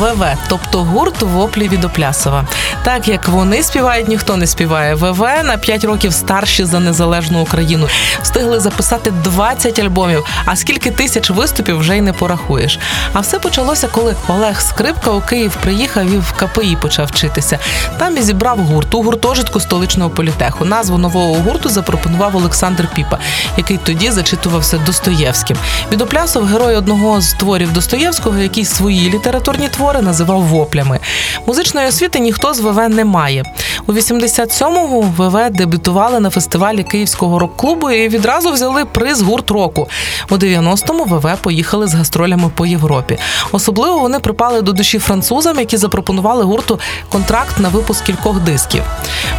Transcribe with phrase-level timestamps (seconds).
[0.00, 2.44] ВВ, тобто гурт воплі від Оплясова.
[2.82, 4.94] Так як вони співають, ніхто не співає.
[4.94, 7.88] ВВ на 5 років старші за незалежну Україну.
[8.22, 10.24] Встигли записати 20 альбомів.
[10.44, 12.78] А скільки тисяч виступів вже й не порахуєш.
[13.12, 17.58] А все почалося, коли Олег Скрипка у Київ приїхав і в КПІ почав вчитися.
[17.98, 20.64] Там і зібрав гурт у гуртожитку столичного політеху.
[20.64, 23.18] Назву нового гурту запропонував Олександр Піпа,
[23.56, 25.56] який тоді зачитувався Достоєвським.
[25.92, 30.98] Від Оплясов герой одного з творів Достоєвського, який свої літературні твори називав воплями.
[31.46, 33.44] Музичної освіти ніхто з ВВ не має.
[33.86, 39.88] У 87-му ВВ дебютували на фестивалі Київського рок-клубу і відразу взяли приз гурт року.
[40.30, 43.18] У 90-му ВВ поїхали з гастролями по Європі.
[43.52, 48.82] Особливо вони припали до душі французам, які запропонували гурту контракт на випуск кількох дисків.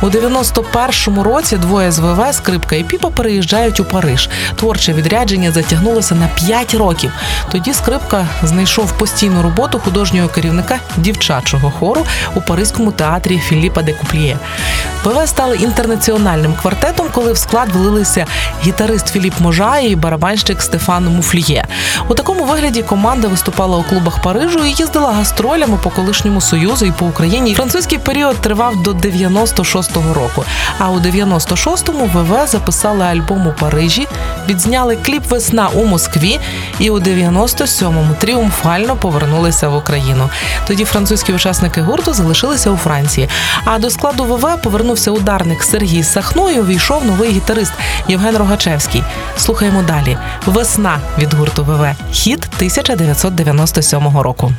[0.02, 4.30] У 91-му році двоє з ВВ, Скрипка і Піпа переїжджають у Париж.
[4.56, 7.12] Творче відрядження затягнулося на 5 років.
[7.52, 13.94] Тоді Скрипка знайшов постійну роботу художньої художнього керівника дівчачого хору у Паризькому театрі Філіпа де
[13.94, 14.38] Купліє.
[15.04, 18.26] ПВ стали інтернаціональним квартетом, коли в склад влилися
[18.64, 21.68] гітарист Філіп Можа і барабанщик Стефан Муфліє.
[22.08, 26.92] У такому вигляді команда виступала у клубах Парижу і їздила гастролями по колишньому союзу і
[26.92, 27.56] по Україні.
[27.56, 30.46] Французький період тривав до 96-го року.
[30.80, 34.08] А у 96-му ВВ записали альбом у Парижі,
[34.50, 36.40] відзняли кліп Весна у Москві,
[36.80, 40.21] і у 97-му тріумфально повернулися в Україну.
[40.68, 43.30] Тоді французькі учасники гурту залишилися у Франції.
[43.66, 47.74] А до складу ВВ повернувся ударник Сергій Сахно і увійшов новий гітарист
[48.08, 49.04] Євген Рогачевський.
[49.38, 50.18] Слухаємо далі.
[50.46, 51.96] Весна від гурту ВВ.
[52.12, 54.52] Хіт 1997 року.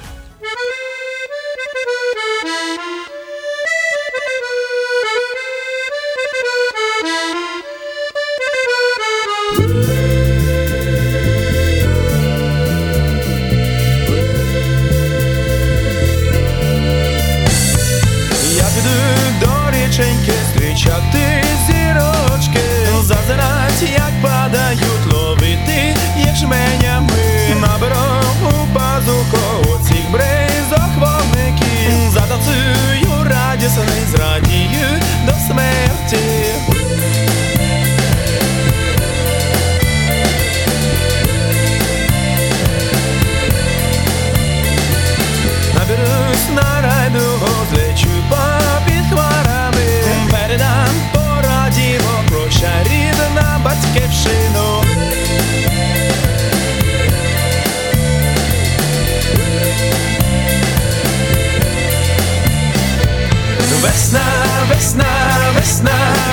[19.96, 22.60] До зустрічати зірочки,
[23.02, 26.91] зазирать, як падають, ловити їх жменями.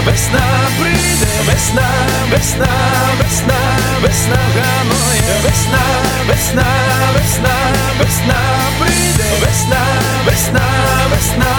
[0.10, 0.42] Весна
[0.80, 1.90] прийде, весна,
[2.32, 2.68] весна,
[3.20, 3.60] весна,
[4.02, 5.86] весна гамує, весна,
[6.28, 6.66] весна,
[7.14, 7.56] весна,
[8.00, 8.40] весна
[8.80, 9.86] прийде, весна,
[10.26, 10.62] весна,
[11.12, 11.59] весна.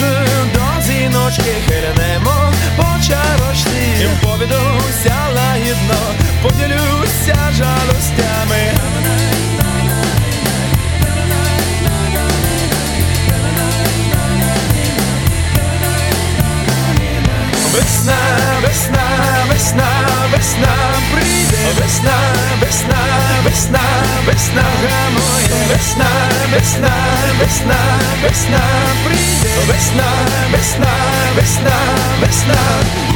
[0.00, 5.98] До зіночки, хилянемо по чарочці Повідуся лагідно,
[6.42, 8.72] поділюся жалостями.
[17.74, 18.18] Весна,
[18.62, 19.04] весна,
[19.48, 19.88] весна,
[20.32, 20.76] весна
[21.12, 22.18] прийде, весна,
[22.60, 23.04] весна,
[23.44, 23.80] весна,
[24.26, 24.64] весна
[25.72, 26.06] гамує, весна,
[26.52, 26.92] весна,
[27.40, 27.76] весна,
[28.22, 28.60] весна
[29.04, 30.12] прийде, весна,
[30.52, 30.94] весна,
[31.36, 31.76] весна,
[32.20, 33.11] весна.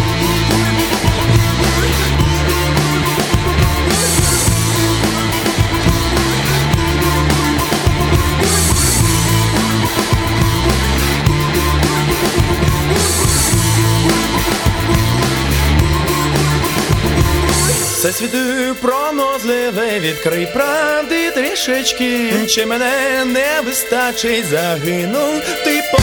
[18.86, 25.98] Пронозливе, відкрий правди трішечки, чи мене не вистачить, загинув ти по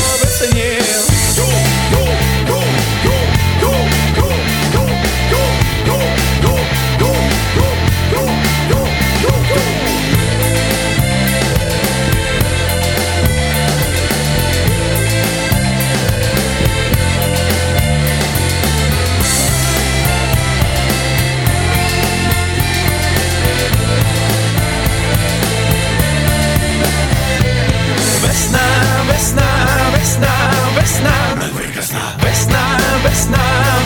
[31.93, 33.37] Westner, Westner,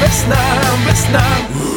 [0.02, 0.38] Westner,
[0.86, 1.77] Westner, Westner.